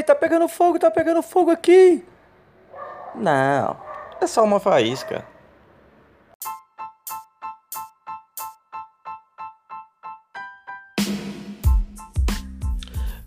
Ei, 0.00 0.04
tá 0.04 0.14
pegando 0.14 0.48
fogo, 0.48 0.78
tá 0.78 0.90
pegando 0.90 1.20
fogo 1.20 1.50
aqui! 1.50 2.02
Não, 3.14 3.76
é 4.18 4.26
só 4.26 4.42
uma 4.42 4.58
faísca. 4.58 5.26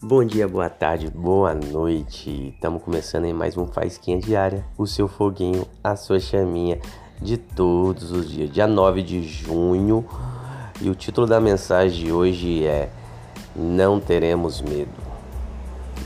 Bom 0.02 0.26
dia, 0.26 0.48
boa 0.48 0.68
tarde, 0.68 1.12
boa 1.12 1.54
noite. 1.54 2.56
Estamos 2.56 2.82
começando 2.82 3.26
em 3.26 3.34
mais 3.34 3.56
um 3.56 3.68
Faísquinha 3.68 4.18
Diária, 4.18 4.66
o 4.76 4.88
seu 4.88 5.08
foguinho, 5.08 5.68
a 5.84 5.96
sua 5.96 6.20
chaminha 6.20 6.82
de 7.22 7.38
todos 7.38 8.12
os 8.12 8.28
dias. 8.32 8.50
Dia 8.50 8.66
9 8.66 9.04
de 9.04 9.22
junho 9.22 10.04
e 10.82 10.90
o 10.90 10.96
título 10.96 11.28
da 11.28 11.40
mensagem 11.40 12.06
de 12.06 12.12
hoje 12.12 12.66
é 12.66 12.90
Não 13.56 14.00
teremos 14.00 14.60
medo. 14.60 15.13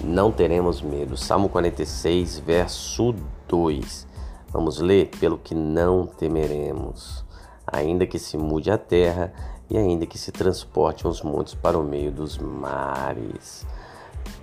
Não 0.03 0.31
teremos 0.31 0.81
medo. 0.81 1.17
Salmo 1.17 1.49
46, 1.49 2.39
verso 2.39 3.13
2. 3.47 4.07
Vamos 4.51 4.79
ler? 4.79 5.09
Pelo 5.19 5.37
que 5.37 5.53
não 5.53 6.05
temeremos, 6.05 7.25
ainda 7.65 8.05
que 8.05 8.17
se 8.17 8.37
mude 8.37 8.71
a 8.71 8.77
terra 8.77 9.33
e 9.69 9.77
ainda 9.77 10.05
que 10.05 10.17
se 10.17 10.31
transporte 10.31 11.07
os 11.07 11.21
montes 11.21 11.53
para 11.53 11.77
o 11.77 11.83
meio 11.83 12.11
dos 12.11 12.37
mares. 12.37 13.65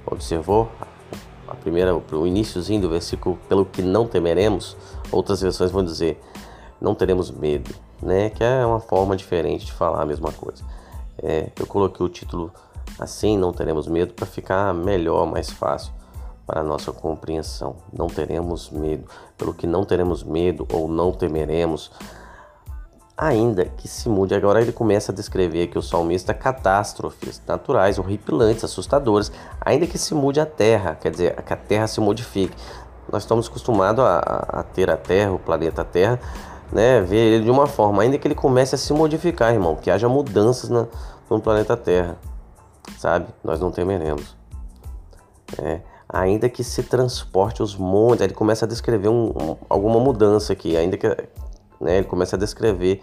Observou? 0.07 0.69
A 1.49 1.55
primeira, 1.55 1.95
o 1.95 2.27
iníciozinho 2.27 2.83
do 2.83 2.89
versículo, 2.89 3.39
pelo 3.49 3.65
que 3.65 3.83
não 3.83 4.07
temeremos, 4.07 4.77
outras 5.11 5.41
versões 5.41 5.71
vão 5.71 5.85
dizer, 5.85 6.21
não 6.81 6.95
teremos 6.95 7.31
medo, 7.31 7.75
né? 8.03 8.31
Que 8.31 8.43
é 8.43 8.65
uma 8.67 8.81
forma 8.81 9.17
diferente 9.17 9.67
de 9.67 9.73
falar 9.73 10.03
a 10.03 10.07
mesma 10.07 10.33
coisa. 10.33 10.65
É, 11.23 11.51
eu 11.59 11.67
coloquei 11.67 12.05
o 12.05 12.09
título 12.09 12.53
assim, 12.99 13.37
não 13.37 13.53
teremos 13.53 13.87
medo, 13.87 14.15
para 14.15 14.27
ficar 14.27 14.73
melhor, 14.75 15.27
mais 15.27 15.51
fácil 15.51 15.93
para 16.47 16.63
nossa 16.63 16.93
compreensão. 16.93 17.77
Não 17.93 18.07
teremos 18.07 18.71
medo, 18.71 19.07
pelo 19.37 19.55
que 19.55 19.67
não 19.67 19.85
teremos 19.85 20.23
medo 20.23 20.67
ou 20.73 20.89
não 20.89 21.13
temeremos 21.13 21.91
ainda 23.17 23.65
que 23.65 23.89
se 23.89 24.09
mude. 24.09 24.35
Agora 24.35 24.61
ele 24.61 24.73
começa 24.73 25.13
a 25.13 25.15
descrever 25.15 25.69
que 25.69 25.79
o 25.79 25.83
salmista 25.83 26.35
catástrofes 26.35 27.41
naturais, 27.47 27.99
horripilantes, 27.99 28.65
assustadoras, 28.65 29.31
ainda 29.61 29.87
que 29.87 29.99
se 29.99 30.15
mude 30.15 30.41
a 30.41 30.47
terra, 30.47 30.97
quer 31.01 31.11
dizer, 31.11 31.43
que 31.43 31.53
a 31.53 31.57
terra 31.57 31.87
se 31.87 32.01
modifique. 32.01 32.57
Nós 33.11 33.23
estamos 33.23 33.49
acostumados 33.49 34.05
a, 34.05 34.19
a 34.19 34.63
ter 34.63 34.91
a 34.91 34.97
terra, 34.97 35.33
o 35.33 35.39
planeta 35.39 35.85
Terra, 35.85 36.19
né, 36.73 37.01
ver 37.03 37.35
ele 37.35 37.45
de 37.45 37.51
uma 37.51 37.67
forma, 37.67 38.03
ainda 38.03 38.19
que 38.19 38.27
ele 38.27 38.35
comece 38.35 38.75
a 38.75 38.79
se 38.79 38.93
modificar, 38.93 39.53
irmão, 39.53 39.77
que 39.77 39.91
haja 39.91 40.09
mudanças 40.09 40.71
na, 40.71 40.87
no 41.29 41.39
planeta 41.39 41.77
Terra, 41.77 42.17
sabe? 42.99 43.27
Nós 43.43 43.61
não 43.61 43.71
temeremos. 43.71 44.37
É, 45.61 45.81
ainda 46.09 46.49
que 46.49 46.65
se 46.65 46.83
transporte 46.83 47.63
os 47.63 47.77
montes, 47.77 48.23
ele 48.23 48.35
começa 48.35 48.65
a 48.65 48.69
descrever 48.69 49.09
um, 49.09 49.31
um, 49.31 49.57
alguma 49.69 50.01
mudança 50.01 50.53
aqui, 50.53 50.77
ainda 50.77 50.97
que 50.97 51.07
né, 51.81 51.99
ele 51.99 52.07
começa 52.07 52.37
a 52.37 52.39
descrever 52.39 53.03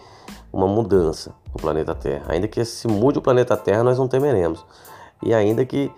uma 0.51 0.67
mudança 0.67 1.33
no 1.53 1.61
planeta 1.61 1.95
Terra. 1.95 2.25
Ainda 2.27 2.47
que 2.47 2.63
se 2.65 2.87
mude 2.87 3.19
o 3.19 3.21
planeta 3.21 3.55
Terra, 3.55 3.83
nós 3.83 3.97
não 3.97 4.07
temeremos. 4.07 4.65
E 5.23 5.33
ainda 5.33 5.63
que 5.65 5.91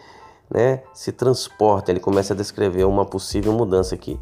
né, 0.49 0.81
se 0.93 1.11
transporte, 1.11 1.89
ele 1.89 1.99
começa 1.99 2.33
a 2.33 2.37
descrever 2.37 2.83
uma 2.85 3.05
possível 3.05 3.53
mudança 3.53 3.95
aqui. 3.95 4.19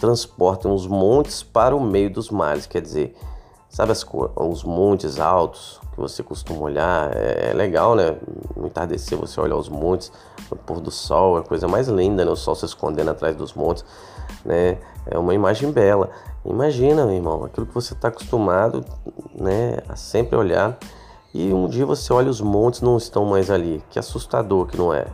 Transportem 0.00 0.70
os 0.70 0.86
montes 0.86 1.42
para 1.42 1.74
o 1.74 1.80
meio 1.80 2.10
dos 2.10 2.30
mares, 2.30 2.66
quer 2.66 2.82
dizer, 2.82 3.16
sabe 3.74 3.90
as, 3.90 4.06
os 4.36 4.62
montes 4.62 5.18
altos 5.18 5.80
que 5.92 6.00
você 6.00 6.22
costuma 6.22 6.60
olhar? 6.60 7.10
É, 7.14 7.50
é 7.50 7.52
legal, 7.52 7.96
né? 7.96 8.16
No 8.56 8.66
entardecer 8.66 9.18
você 9.18 9.40
olha 9.40 9.56
os 9.56 9.68
montes, 9.68 10.12
no 10.48 10.56
pôr 10.56 10.80
do 10.80 10.92
sol, 10.92 11.36
é 11.36 11.40
a 11.40 11.42
coisa 11.42 11.66
mais 11.66 11.88
linda, 11.88 12.24
né? 12.24 12.30
O 12.30 12.36
sol 12.36 12.54
se 12.54 12.64
escondendo 12.64 13.10
atrás 13.10 13.34
dos 13.34 13.52
montes, 13.52 13.84
né? 14.44 14.78
É 15.04 15.18
uma 15.18 15.34
imagem 15.34 15.72
bela. 15.72 16.08
Imagina, 16.44 17.04
meu 17.04 17.16
irmão, 17.16 17.44
aquilo 17.44 17.66
que 17.66 17.74
você 17.74 17.94
está 17.94 18.08
acostumado 18.08 18.84
né, 19.34 19.78
a 19.88 19.96
sempre 19.96 20.36
olhar 20.36 20.78
e 21.32 21.52
um 21.52 21.66
dia 21.66 21.84
você 21.84 22.12
olha 22.12 22.30
os 22.30 22.40
montes 22.40 22.80
não 22.80 22.96
estão 22.96 23.24
mais 23.24 23.50
ali. 23.50 23.82
Que 23.90 23.98
assustador 23.98 24.66
que 24.66 24.76
não 24.76 24.94
é. 24.94 25.06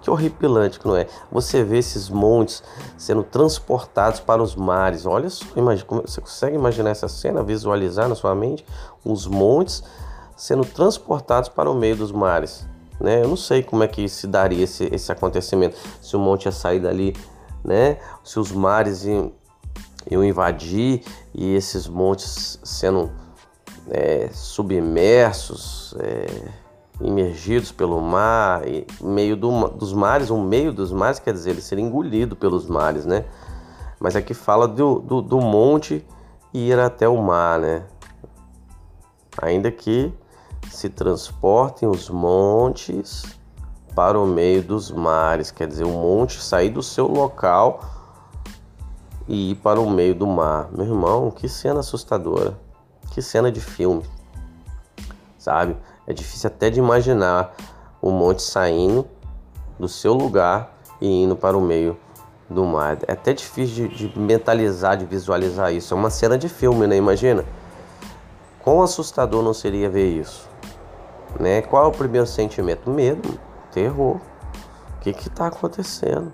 Que 0.00 0.10
horripilante 0.10 0.78
que 0.80 0.86
não 0.86 0.96
é. 0.96 1.06
Você 1.30 1.62
vê 1.62 1.78
esses 1.78 2.08
montes 2.08 2.62
sendo 2.96 3.22
transportados 3.22 4.20
para 4.20 4.42
os 4.42 4.54
mares. 4.54 5.04
Olha 5.04 5.28
só, 5.28 5.44
você 6.06 6.20
consegue 6.20 6.56
imaginar 6.56 6.90
essa 6.90 7.08
cena, 7.08 7.42
visualizar 7.42 8.08
na 8.08 8.14
sua 8.14 8.34
mente 8.34 8.64
os 9.04 9.26
montes 9.26 9.82
sendo 10.36 10.64
transportados 10.64 11.50
para 11.50 11.70
o 11.70 11.74
meio 11.74 11.96
dos 11.96 12.12
mares. 12.12 12.66
Né? 12.98 13.22
Eu 13.22 13.28
não 13.28 13.36
sei 13.36 13.62
como 13.62 13.82
é 13.82 13.88
que 13.88 14.08
se 14.08 14.26
daria 14.26 14.64
esse, 14.64 14.88
esse 14.92 15.12
acontecimento. 15.12 15.76
Se 16.00 16.16
o 16.16 16.18
monte 16.18 16.46
ia 16.46 16.52
sair 16.52 16.80
dali, 16.80 17.14
né? 17.62 17.98
Se 18.24 18.38
os 18.38 18.50
mares 18.52 19.04
iam 19.04 19.32
iam 20.10 20.24
invadir 20.24 21.02
e 21.34 21.54
esses 21.54 21.86
montes 21.86 22.58
sendo 22.62 23.10
é, 23.90 24.30
submersos, 24.32 25.94
é, 25.98 26.26
imergidos 27.00 27.72
pelo 27.72 28.00
mar, 28.00 28.66
e 28.66 28.86
meio 29.00 29.36
do, 29.36 29.68
dos 29.68 29.92
mares, 29.92 30.30
um 30.30 30.42
meio 30.42 30.72
dos 30.72 30.92
mares 30.92 31.18
quer 31.18 31.32
dizer 31.32 31.50
ele 31.50 31.60
ser 31.60 31.78
engolido 31.78 32.36
pelos 32.36 32.66
mares, 32.66 33.06
né? 33.06 33.24
Mas 33.98 34.16
aqui 34.16 34.34
fala 34.34 34.66
do, 34.66 34.98
do, 35.00 35.22
do 35.22 35.40
monte 35.40 36.04
ir 36.52 36.78
até 36.78 37.08
o 37.08 37.16
mar, 37.16 37.58
né? 37.58 37.84
Ainda 39.40 39.70
que 39.70 40.12
se 40.70 40.88
transportem 40.88 41.88
os 41.88 42.10
montes 42.10 43.24
para 43.94 44.18
o 44.18 44.26
meio 44.26 44.62
dos 44.62 44.90
mares, 44.90 45.50
quer 45.50 45.66
dizer, 45.66 45.84
o 45.84 45.90
monte 45.90 46.40
sair 46.40 46.70
do 46.70 46.82
seu 46.82 47.06
local 47.06 47.80
e 49.26 49.52
ir 49.52 49.54
para 49.56 49.80
o 49.80 49.88
meio 49.88 50.14
do 50.14 50.26
mar. 50.26 50.68
Meu 50.72 50.86
irmão, 50.86 51.30
que 51.30 51.48
cena 51.48 51.80
assustadora. 51.80 52.58
Que 53.12 53.22
cena 53.22 53.50
de 53.50 53.60
filme. 53.60 54.04
Sabe? 55.38 55.76
É 56.10 56.12
difícil 56.12 56.48
até 56.48 56.68
de 56.70 56.80
imaginar 56.80 57.54
o 58.02 58.10
monte 58.10 58.42
saindo 58.42 59.06
do 59.78 59.86
seu 59.86 60.12
lugar 60.12 60.76
e 61.00 61.22
indo 61.22 61.36
para 61.36 61.56
o 61.56 61.60
meio 61.60 61.96
do 62.48 62.64
mar. 62.64 62.98
É 63.06 63.12
até 63.12 63.32
difícil 63.32 63.86
de, 63.86 64.08
de 64.08 64.18
mentalizar, 64.18 64.96
de 64.96 65.04
visualizar 65.04 65.72
isso. 65.72 65.94
É 65.94 65.96
uma 65.96 66.10
cena 66.10 66.36
de 66.36 66.48
filme, 66.48 66.84
né? 66.88 66.96
Imagina. 66.96 67.44
Quão 68.60 68.82
assustador 68.82 69.40
não 69.40 69.54
seria 69.54 69.88
ver 69.88 70.08
isso? 70.08 70.48
Né? 71.38 71.62
Qual 71.62 71.84
é 71.84 71.86
o 71.86 71.92
primeiro 71.92 72.26
sentimento? 72.26 72.90
Medo, 72.90 73.38
terror. 73.70 74.16
O 74.16 75.00
que 75.02 75.10
está 75.10 75.46
acontecendo? 75.46 76.32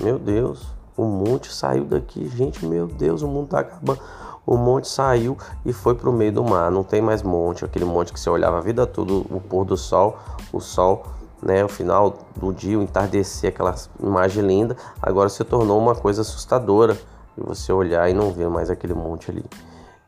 Meu 0.00 0.18
Deus. 0.18 0.66
O 0.96 1.04
monte 1.04 1.52
saiu 1.52 1.84
daqui, 1.84 2.26
gente, 2.26 2.66
meu 2.66 2.88
Deus, 2.88 3.22
o 3.22 3.28
mundo 3.28 3.50
tá 3.50 3.60
acabando. 3.60 4.00
O 4.46 4.56
monte 4.56 4.88
saiu 4.88 5.36
e 5.64 5.72
foi 5.72 5.94
pro 5.94 6.12
meio 6.12 6.32
do 6.32 6.44
mar. 6.44 6.70
Não 6.70 6.82
tem 6.82 7.00
mais 7.00 7.22
monte, 7.22 7.64
aquele 7.64 7.84
monte 7.84 8.12
que 8.12 8.18
você 8.18 8.28
olhava 8.30 8.58
a 8.58 8.60
vida 8.60 8.86
toda, 8.86 9.12
o 9.12 9.40
pôr 9.40 9.64
do 9.64 9.76
sol, 9.76 10.18
o 10.52 10.60
sol, 10.60 11.04
né, 11.42 11.64
o 11.64 11.68
final 11.68 12.18
do 12.36 12.52
dia, 12.52 12.78
o 12.78 12.82
entardecer, 12.82 13.50
aquela 13.50 13.74
imagem 14.02 14.44
linda, 14.44 14.76
agora 15.00 15.28
se 15.28 15.42
tornou 15.44 15.78
uma 15.78 15.94
coisa 15.94 16.22
assustadora. 16.22 16.98
E 17.38 17.40
você 17.40 17.72
olhar 17.72 18.10
e 18.10 18.12
não 18.12 18.32
ver 18.32 18.48
mais 18.48 18.70
aquele 18.70 18.92
monte 18.92 19.30
ali. 19.30 19.44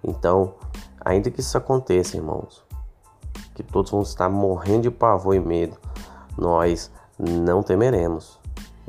Então, 0.03 0.55
ainda 1.01 1.31
que 1.31 1.41
isso 1.41 1.57
aconteça, 1.57 2.17
irmãos, 2.17 2.65
que 3.55 3.63
todos 3.63 3.91
vão 3.91 4.03
estar 4.03 4.29
morrendo 4.29 4.83
de 4.83 4.91
pavor 4.91 5.35
e 5.35 5.41
medo, 5.41 5.77
nós 6.37 6.91
não 7.19 7.63
temeremos, 7.63 8.41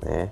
né? 0.03 0.31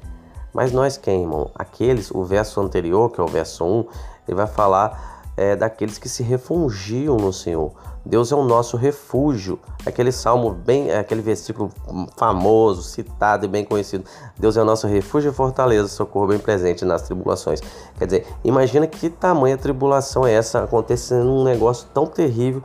Mas 0.54 0.72
nós 0.72 0.98
quem, 0.98 1.22
irmão? 1.22 1.50
Aqueles, 1.56 2.12
o 2.12 2.24
verso 2.24 2.60
anterior, 2.60 3.10
que 3.12 3.20
é 3.20 3.24
o 3.24 3.28
verso 3.28 3.64
1, 3.64 3.86
ele 4.28 4.36
vai 4.36 4.48
falar 4.48 5.24
é, 5.38 5.56
daqueles 5.56 5.98
que 5.98 6.10
se 6.10 6.24
refugiam 6.24 7.18
no 7.18 7.32
Senhor. 7.32 7.72
Deus 8.06 8.32
é 8.32 8.36
o 8.36 8.44
nosso 8.44 8.78
refúgio. 8.78 9.60
Aquele 9.86 10.12
salmo 10.12 10.52
bem, 10.52 10.92
aquele 10.92 11.22
versículo 11.22 11.72
famoso, 12.18 12.82
citado 12.82 13.46
e 13.46 13.48
bem 13.48 13.64
conhecido. 13.64 14.04
Deus 14.38 14.58
é 14.58 14.62
o 14.62 14.66
nosso 14.66 14.88
refúgio 14.88 15.32
e 15.32 15.34
fortaleza, 15.34 15.88
socorro 15.88 16.28
bem 16.28 16.40
presente 16.40 16.84
nas 16.84 17.04
tribulações. 17.04 17.62
Quer 17.98 18.06
dizer, 18.06 18.28
imagina 18.44 18.88
que 18.88 19.10
tamanha 19.10 19.58
tribulação 19.58 20.26
é 20.26 20.34
essa 20.34 20.64
acontecendo 20.64 21.32
um 21.32 21.44
negócio 21.44 21.88
tão 21.94 22.08
terrível 22.08 22.64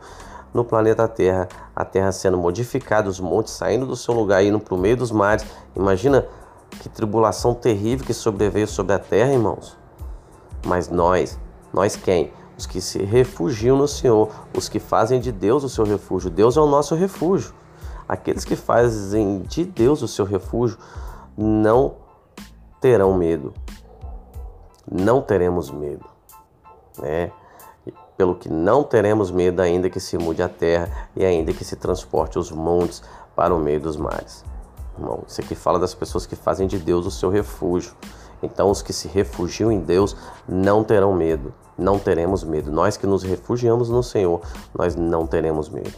no 0.53 0.65
planeta 0.65 1.07
Terra, 1.07 1.47
a 1.75 1.85
Terra 1.85 2.11
sendo 2.11 2.37
modificada, 2.37 3.07
os 3.07 3.19
montes 3.19 3.53
saindo 3.53 3.85
do 3.85 3.95
seu 3.95 4.13
lugar, 4.13 4.43
indo 4.43 4.59
para 4.59 4.73
o 4.73 4.77
meio 4.77 4.97
dos 4.97 5.11
mares. 5.11 5.45
Imagina 5.75 6.25
que 6.69 6.89
tribulação 6.89 7.53
terrível 7.53 8.05
que 8.05 8.13
sobreveio 8.13 8.67
sobre 8.67 8.93
a 8.93 8.99
terra, 8.99 9.33
irmãos. 9.33 9.77
Mas 10.65 10.89
nós, 10.89 11.39
nós 11.73 11.95
quem? 11.95 12.31
Os 12.57 12.65
que 12.65 12.81
se 12.81 13.03
refugiam 13.03 13.77
no 13.77 13.87
Senhor, 13.87 14.29
os 14.55 14.67
que 14.67 14.79
fazem 14.79 15.19
de 15.19 15.31
Deus 15.31 15.63
o 15.63 15.69
seu 15.69 15.85
refúgio. 15.85 16.29
Deus 16.29 16.57
é 16.57 16.59
o 16.59 16.65
nosso 16.65 16.95
refúgio. 16.95 17.53
Aqueles 18.07 18.43
que 18.43 18.55
fazem 18.55 19.41
de 19.41 19.65
Deus 19.65 20.01
o 20.01 20.07
seu 20.07 20.25
refúgio 20.25 20.77
não 21.37 21.95
terão 22.81 23.13
medo. 23.13 23.53
Não 24.89 25.21
teremos 25.21 25.69
medo. 25.69 26.05
Né? 26.97 27.31
Pelo 28.15 28.35
que 28.35 28.49
não 28.49 28.83
teremos 28.83 29.29
medo, 29.29 29.61
ainda 29.61 29.89
que 29.89 29.99
se 29.99 30.17
mude 30.17 30.41
a 30.41 30.49
terra 30.49 31.09
e 31.15 31.23
ainda 31.23 31.53
que 31.53 31.63
se 31.63 31.75
transporte 31.75 32.39
os 32.39 32.51
montes 32.51 33.03
para 33.35 33.53
o 33.53 33.59
meio 33.59 33.79
dos 33.79 33.97
mares. 33.97 34.43
Irmão, 34.97 35.23
isso 35.27 35.41
aqui 35.41 35.55
fala 35.55 35.79
das 35.79 35.93
pessoas 35.93 36.25
que 36.25 36.35
fazem 36.35 36.67
de 36.67 36.79
Deus 36.79 37.05
o 37.05 37.11
seu 37.11 37.29
refúgio. 37.29 37.93
Então, 38.41 38.69
os 38.69 38.81
que 38.81 38.93
se 38.93 39.07
refugiam 39.07 39.71
em 39.71 39.79
Deus 39.79 40.15
não 40.47 40.83
terão 40.83 41.13
medo, 41.13 41.53
não 41.77 41.97
teremos 41.97 42.43
medo. 42.43 42.71
Nós 42.71 42.97
que 42.97 43.07
nos 43.07 43.23
refugiamos 43.23 43.89
no 43.89 44.03
Senhor, 44.03 44.41
nós 44.73 44.95
não 44.95 45.25
teremos 45.25 45.69
medo. 45.69 45.93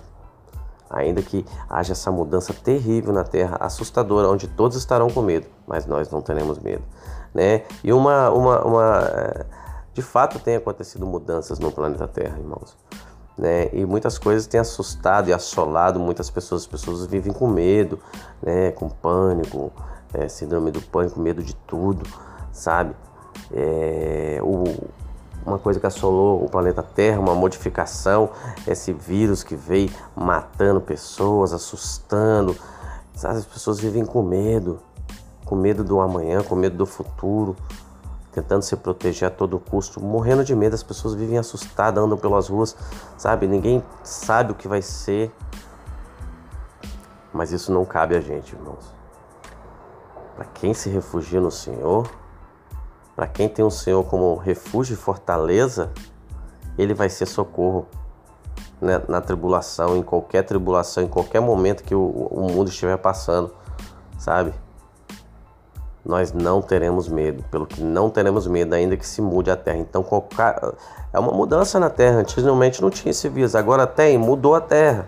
Ainda 0.89 1.21
que 1.21 1.45
haja 1.69 1.91
essa 1.91 2.11
mudança 2.11 2.53
terrível 2.53 3.13
na 3.13 3.23
terra, 3.23 3.57
assustadora, 3.59 4.27
onde 4.27 4.47
todos 4.47 4.75
estarão 4.75 5.09
com 5.09 5.21
medo, 5.21 5.47
mas 5.67 5.85
nós 5.85 6.09
não 6.09 6.21
teremos 6.21 6.57
medo. 6.59 6.83
Né? 7.33 7.63
E 7.83 7.93
uma, 7.93 8.29
uma, 8.31 8.65
uma. 8.65 8.99
Eh, 9.03 9.45
de 9.93 10.01
fato, 10.01 10.39
tem 10.39 10.55
acontecido 10.55 11.05
mudanças 11.05 11.59
no 11.59 11.71
planeta 11.71 12.07
Terra, 12.07 12.39
irmãos. 12.39 12.75
Né? 13.39 13.69
E 13.71 13.85
muitas 13.85 14.17
coisas 14.17 14.45
têm 14.45 14.59
assustado 14.59 15.29
e 15.29 15.33
assolado 15.33 15.99
muitas 15.99 16.29
pessoas. 16.29 16.63
As 16.63 16.67
pessoas 16.67 17.05
vivem 17.05 17.31
com 17.31 17.47
medo, 17.47 17.97
né? 18.41 18.71
com 18.71 18.89
pânico, 18.89 19.71
é, 20.13 20.27
síndrome 20.27 20.71
do 20.71 20.81
pânico, 20.81 21.19
medo 21.19 21.41
de 21.41 21.55
tudo 21.55 22.03
sabe? 22.51 22.95
É, 23.51 24.39
o, 24.41 24.63
uma 25.45 25.57
coisa 25.57 25.79
que 25.79 25.87
assolou 25.87 26.43
o 26.43 26.49
planeta 26.49 26.83
Terra, 26.83 27.19
uma 27.19 27.33
modificação, 27.33 28.29
esse 28.67 28.91
vírus 28.93 29.43
que 29.43 29.55
veio 29.55 29.89
matando 30.15 30.81
pessoas, 30.81 31.53
assustando. 31.53 32.55
Sabe? 33.15 33.37
As 33.37 33.45
pessoas 33.45 33.79
vivem 33.79 34.05
com 34.05 34.21
medo, 34.21 34.79
com 35.45 35.55
medo 35.55 35.83
do 35.83 35.99
amanhã, 35.99 36.43
com 36.43 36.55
medo 36.55 36.77
do 36.77 36.85
futuro, 36.85 37.55
tentando 38.31 38.61
se 38.61 38.75
proteger 38.75 39.27
a 39.27 39.31
todo 39.31 39.59
custo, 39.59 40.01
morrendo 40.01 40.43
de 40.43 40.55
medo. 40.55 40.75
As 40.75 40.83
pessoas 40.83 41.15
vivem 41.15 41.37
assustadas, 41.37 42.03
andam 42.03 42.17
pelas 42.17 42.47
ruas, 42.47 42.75
sabe? 43.17 43.47
Ninguém 43.47 43.83
sabe 44.03 44.51
o 44.51 44.55
que 44.55 44.67
vai 44.67 44.81
ser. 44.81 45.31
Mas 47.33 47.51
isso 47.51 47.71
não 47.71 47.85
cabe 47.85 48.15
a 48.15 48.21
gente, 48.21 48.55
irmãos. 48.55 48.93
Para 50.35 50.45
quem 50.45 50.73
se 50.73 50.89
refugia 50.89 51.41
no 51.41 51.51
Senhor, 51.51 52.09
para 53.15 53.27
quem 53.27 53.49
tem 53.49 53.65
o 53.65 53.71
Senhor 53.71 54.03
como 54.05 54.35
refúgio 54.35 54.93
e 54.93 54.97
fortaleza, 54.97 55.91
ele 56.77 56.93
vai 56.93 57.09
ser 57.09 57.25
socorro 57.25 57.85
né, 58.79 59.01
na 59.07 59.19
tribulação, 59.19 59.97
em 59.97 60.01
qualquer 60.01 60.43
tribulação, 60.43 61.03
em 61.03 61.07
qualquer 61.07 61.41
momento 61.41 61.83
que 61.83 61.93
o, 61.93 62.01
o 62.01 62.49
mundo 62.49 62.69
estiver 62.69 62.97
passando, 62.97 63.53
sabe? 64.17 64.53
Nós 66.09 66.33
não 66.33 66.59
teremos 66.59 67.07
medo, 67.07 67.43
pelo 67.51 67.67
que 67.67 67.83
não 67.83 68.09
teremos 68.09 68.47
medo, 68.47 68.73
ainda 68.73 68.97
que 68.97 69.05
se 69.05 69.21
mude 69.21 69.51
a 69.51 69.55
terra. 69.55 69.77
Então, 69.77 70.01
qualquer, 70.01 70.59
é 71.13 71.19
uma 71.19 71.31
mudança 71.31 71.79
na 71.79 71.87
terra. 71.87 72.21
Antigamente 72.21 72.81
não 72.81 72.89
tinha 72.89 73.11
esse 73.11 73.29
vírus, 73.29 73.55
agora 73.55 73.85
tem, 73.85 74.17
mudou 74.17 74.55
a 74.55 74.61
terra. 74.61 75.07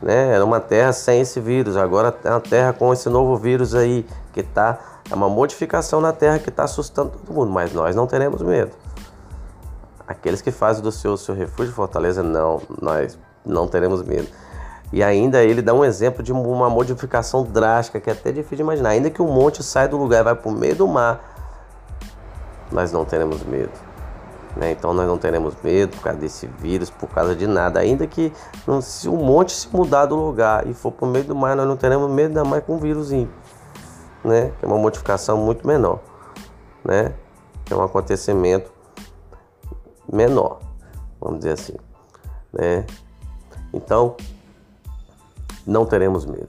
Né? 0.00 0.34
Era 0.34 0.42
uma 0.42 0.58
terra 0.58 0.94
sem 0.94 1.20
esse 1.20 1.38
vírus, 1.40 1.76
agora 1.76 2.16
é 2.24 2.30
uma 2.30 2.40
terra 2.40 2.72
com 2.72 2.90
esse 2.90 3.10
novo 3.10 3.36
vírus 3.36 3.74
aí 3.74 4.06
que 4.32 4.40
está 4.40 4.78
é 5.10 5.14
uma 5.14 5.28
modificação 5.28 6.00
na 6.00 6.12
terra 6.12 6.38
que 6.38 6.48
está 6.48 6.64
assustando 6.64 7.10
todo 7.10 7.34
mundo, 7.34 7.50
mas 7.50 7.74
nós 7.74 7.94
não 7.94 8.06
teremos 8.06 8.40
medo. 8.40 8.70
Aqueles 10.08 10.40
que 10.40 10.50
fazem 10.50 10.82
do 10.82 10.90
seu, 10.90 11.16
seu 11.18 11.34
refúgio 11.34 11.74
fortaleza, 11.74 12.22
não, 12.22 12.62
nós 12.80 13.18
não 13.44 13.68
teremos 13.68 14.02
medo. 14.02 14.28
E 14.92 15.02
ainda 15.02 15.42
ele 15.42 15.62
dá 15.62 15.72
um 15.72 15.84
exemplo 15.84 16.22
de 16.22 16.32
uma 16.32 16.68
modificação 16.68 17.44
drástica 17.44 18.00
que 18.00 18.10
é 18.10 18.12
até 18.12 18.32
difícil 18.32 18.56
de 18.56 18.62
imaginar. 18.62 18.90
Ainda 18.90 19.10
que 19.10 19.22
o 19.22 19.26
monte 19.26 19.62
saia 19.62 19.88
do 19.88 19.96
lugar 19.96 20.20
e 20.20 20.24
vai 20.24 20.34
para 20.34 20.48
o 20.48 20.52
meio 20.52 20.74
do 20.74 20.88
mar, 20.88 21.20
nós 22.72 22.90
não 22.90 23.04
teremos 23.04 23.42
medo. 23.44 23.72
Né? 24.56 24.72
Então 24.72 24.92
nós 24.92 25.06
não 25.06 25.16
teremos 25.16 25.54
medo 25.62 25.96
por 25.96 26.02
causa 26.02 26.18
desse 26.18 26.48
vírus, 26.58 26.90
por 26.90 27.08
causa 27.08 27.36
de 27.36 27.46
nada. 27.46 27.78
Ainda 27.80 28.06
que 28.06 28.32
não, 28.66 28.80
se 28.80 29.08
o 29.08 29.14
monte 29.14 29.52
se 29.52 29.68
mudar 29.68 30.06
do 30.06 30.16
lugar 30.16 30.66
e 30.66 30.74
for 30.74 30.90
para 30.90 31.06
o 31.06 31.08
meio 31.08 31.24
do 31.24 31.36
mar, 31.36 31.54
nós 31.54 31.68
não 31.68 31.76
teremos 31.76 32.10
medo 32.10 32.28
ainda 32.28 32.44
mais 32.44 32.64
com 32.64 32.74
um 32.74 32.78
vírusinho 32.78 33.30
né? 34.24 34.52
Que 34.58 34.64
é 34.64 34.68
uma 34.68 34.78
modificação 34.78 35.36
muito 35.36 35.66
menor, 35.66 36.00
né? 36.84 37.14
Que 37.64 37.72
é 37.72 37.76
um 37.76 37.82
acontecimento 37.82 38.70
menor, 40.10 40.60
vamos 41.20 41.38
dizer 41.38 41.52
assim, 41.52 41.76
né? 42.52 42.86
Então, 43.72 44.16
não 45.70 45.86
teremos 45.86 46.26
medo. 46.26 46.48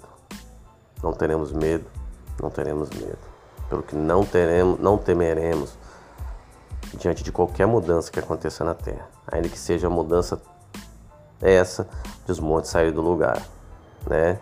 Não 1.03 1.13
teremos 1.13 1.51
medo, 1.51 1.85
não 2.41 2.49
teremos 2.49 2.89
medo. 2.89 3.19
Pelo 3.69 3.83
que 3.83 3.95
não 3.95 4.25
teremos, 4.25 4.79
não 4.79 4.97
temeremos 4.97 5.77
diante 6.95 7.23
de 7.23 7.31
qualquer 7.31 7.67
mudança 7.67 8.11
que 8.11 8.19
aconteça 8.19 8.63
na 8.63 8.73
terra, 8.73 9.07
ainda 9.31 9.47
que 9.47 9.57
seja 9.57 9.87
a 9.87 9.89
mudança 9.89 10.41
essa 11.39 11.87
de 12.25 12.31
os 12.31 12.39
montes 12.39 12.71
saírem 12.71 12.91
do 12.91 13.01
lugar, 13.01 13.41
né? 14.07 14.39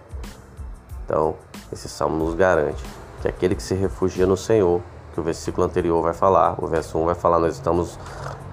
Então, 1.05 1.35
esse 1.71 1.87
salmo 1.89 2.17
nos 2.17 2.33
garante 2.33 2.83
que 3.21 3.27
aquele 3.27 3.55
que 3.55 3.63
se 3.63 3.75
refugia 3.75 4.25
no 4.25 4.37
Senhor, 4.37 4.81
que 5.13 5.19
o 5.19 5.23
versículo 5.23 5.67
anterior 5.67 6.01
vai 6.01 6.13
falar, 6.13 6.55
o 6.57 6.67
verso 6.67 6.97
1 6.97 7.05
vai 7.05 7.15
falar, 7.15 7.37
nós 7.37 7.53
estamos 7.53 7.99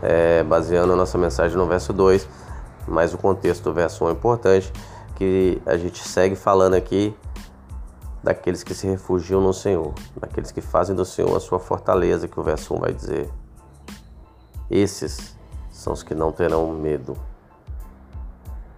é, 0.03 0.43
baseando 0.43 0.93
a 0.93 0.97
nossa 0.97 1.17
mensagem 1.17 1.57
no 1.57 1.67
verso 1.67 1.93
2, 1.93 2.29
mas 2.87 3.15
o 3.15 3.19
contexto 3.19 3.63
do 3.65 3.73
verso 3.73 4.05
1 4.05 4.09
é 4.09 4.13
importante, 4.13 4.73
que 5.17 5.61
a 5.67 5.77
gente 5.77 6.07
segue 6.07 6.37
falando 6.37 6.75
aqui 6.75 7.17
daqueles 8.23 8.63
que 8.63 8.75
se 8.75 8.87
refugiam 8.87 9.41
no 9.41 9.53
Senhor, 9.53 9.95
daqueles 10.21 10.53
que 10.53 10.61
fazem 10.61 10.95
do 10.95 11.05
Senhor 11.05 11.35
a 11.37 11.41
sua 11.41 11.59
fortaleza, 11.59 12.29
que 12.29 12.39
o 12.39 12.43
verso 12.43 12.75
1 12.75 12.79
vai 12.79 12.93
dizer. 12.93 13.31
Esses 14.71 15.37
são 15.71 15.93
os 15.93 16.03
que 16.03 16.15
não 16.15 16.33
terão 16.33 16.73
medo. 16.73 17.17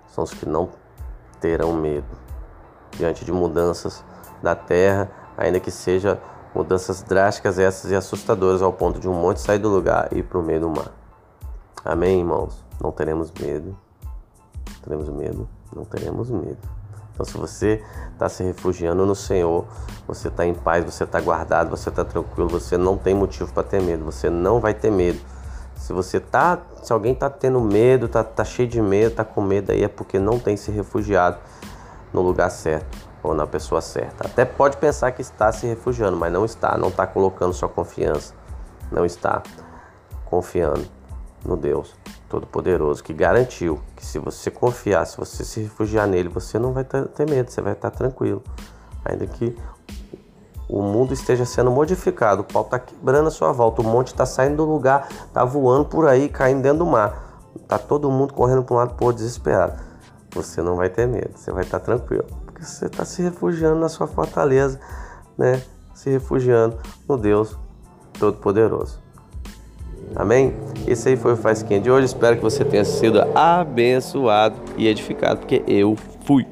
São 0.09 0.25
os 0.25 0.33
que 0.33 0.47
não 0.47 0.71
terão 1.41 1.73
medo 1.73 2.07
diante 2.93 3.25
de 3.25 3.33
mudanças 3.33 4.05
da 4.43 4.55
terra, 4.55 5.11
ainda 5.37 5.59
que 5.59 5.71
seja 5.71 6.21
mudanças 6.55 7.03
drásticas 7.03 7.59
essas 7.59 7.91
e 7.91 7.95
assustadoras 7.95 8.63
ao 8.63 8.73
ponto 8.73 9.01
de 9.01 9.09
um 9.09 9.15
monte 9.15 9.41
sair 9.41 9.59
do 9.59 9.69
lugar 9.69 10.09
e 10.13 10.19
ir 10.19 10.23
para 10.25 10.39
o 10.39 10.43
meio 10.43 10.61
do 10.61 10.71
mar. 10.71 10.93
Amém, 11.85 12.19
irmãos? 12.19 12.65
Não 12.83 12.93
teremos 12.93 13.33
medo. 13.33 13.77
Teremos 14.83 15.09
medo? 15.09 15.49
Não 15.75 15.85
teremos 15.85 16.31
medo. 16.31 16.59
Então, 17.13 17.27
se 17.27 17.37
você 17.37 17.83
está 18.13 18.29
se 18.29 18.45
refugiando 18.45 19.05
no 19.05 19.15
Senhor, 19.15 19.67
você 20.07 20.29
está 20.29 20.47
em 20.47 20.55
paz, 20.55 20.85
você 20.85 21.03
está 21.03 21.21
guardado, 21.21 21.69
você 21.69 21.89
está 21.89 22.05
tranquilo, 22.05 22.49
você 22.49 22.79
não 22.79 22.97
tem 22.97 23.13
motivo 23.13 23.53
para 23.53 23.65
ter 23.65 23.83
medo, 23.83 24.05
você 24.05 24.31
não 24.31 24.61
vai 24.61 24.73
ter 24.73 24.91
medo. 24.91 25.19
Se 25.75 25.93
você 25.93 26.21
tá, 26.21 26.61
se 26.81 26.93
alguém 26.93 27.13
está 27.13 27.29
tendo 27.29 27.61
medo, 27.61 28.07
tá, 28.07 28.23
tá 28.23 28.45
cheio 28.45 28.69
de 28.69 28.81
medo, 28.81 29.17
tá 29.17 29.25
com 29.25 29.41
medo 29.41 29.73
aí 29.73 29.83
é 29.83 29.89
porque 29.89 30.19
não 30.19 30.39
tem 30.39 30.57
se 30.57 30.71
refugiado 30.71 31.39
no 32.13 32.21
lugar 32.21 32.51
certo 32.51 32.99
ou 33.21 33.35
na 33.35 33.47
pessoa 33.49 33.81
certa. 33.81 34.27
Até 34.27 34.45
pode 34.45 34.77
pensar 34.77 35.11
que 35.11 35.21
está 35.21 35.51
se 35.51 35.67
refugiando, 35.67 36.17
mas 36.17 36.33
não 36.33 36.45
está, 36.45 36.77
não 36.79 36.89
está 36.89 37.07
colocando 37.07 37.53
sua 37.53 37.69
confiança, 37.69 38.33
não 38.93 39.05
está 39.05 39.43
confiando 40.25 40.98
no 41.49 41.57
Deus 41.57 41.95
Todo-Poderoso, 42.29 43.03
que 43.03 43.13
garantiu 43.13 43.81
que 43.97 44.05
se 44.05 44.19
você 44.19 44.51
confiar, 44.51 45.07
se 45.07 45.17
você 45.17 45.45
se 45.45 45.63
refugiar 45.63 46.07
nele, 46.07 46.29
você 46.29 46.59
não 46.59 46.73
vai 46.73 46.85
ter 46.85 47.29
medo, 47.29 47.51
você 47.51 47.61
vai 47.61 47.73
estar 47.73 47.91
tranquilo. 47.91 48.43
Ainda 49.05 49.27
que 49.27 49.57
o 50.69 50.83
mundo 50.83 51.15
esteja 51.15 51.45
sendo 51.45 51.71
modificado, 51.71 52.43
o 52.43 52.45
pau 52.45 52.63
está 52.63 52.79
quebrando 52.79 53.29
a 53.29 53.31
sua 53.31 53.51
volta, 53.51 53.81
o 53.81 53.85
monte 53.85 54.09
está 54.09 54.27
saindo 54.27 54.59
do 54.59 54.65
lugar, 54.65 55.09
está 55.27 55.45
voando 55.45 55.87
por 55.87 56.07
aí, 56.07 56.29
caindo 56.29 56.63
dentro 56.63 56.81
do 56.81 56.87
mar. 56.87 57.41
Está 57.57 57.79
todo 57.79 58.11
mundo 58.11 58.35
correndo 58.35 58.63
para 58.63 58.75
um 58.75 58.79
lado 58.79 58.95
para 58.95 59.07
outro 59.07 59.23
desesperado. 59.23 59.83
Você 60.35 60.61
não 60.61 60.77
vai 60.77 60.91
ter 60.91 61.09
medo, 61.09 61.33
você 61.35 61.51
vai 61.51 61.65
estar 61.65 61.81
tranquilo 61.81 62.27
porque 62.59 62.65
você 62.65 62.87
está 62.87 63.05
se 63.05 63.23
refugiando 63.23 63.79
na 63.79 63.89
sua 63.89 64.07
fortaleza, 64.07 64.81
né? 65.37 65.63
Se 65.95 66.11
refugiando 66.11 66.79
no 67.09 67.17
Deus 67.17 67.57
Todo-Poderoso. 68.19 69.01
Amém? 70.15 70.53
Esse 70.87 71.11
aí 71.11 71.17
foi 71.17 71.35
o 71.35 71.37
Faz 71.37 71.63
Quem 71.63 71.81
de 71.81 71.91
hoje. 71.91 72.07
Espero 72.07 72.37
que 72.37 72.43
você 72.43 72.65
tenha 72.65 72.85
sido 72.85 73.21
abençoado 73.35 74.57
e 74.77 74.87
edificado, 74.87 75.41
porque 75.41 75.63
eu 75.67 75.97
fui. 76.25 76.47